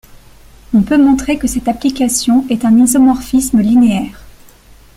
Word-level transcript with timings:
On 0.73 0.81
peut 0.81 0.97
montrer 0.97 1.37
que 1.37 1.45
cette 1.45 1.67
application 1.67 2.43
est 2.49 2.65
un 2.65 2.75
isomorphisme 2.75 3.59
linéaire. 3.59 4.23